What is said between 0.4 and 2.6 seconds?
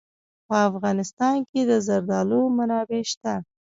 په افغانستان کې د زردالو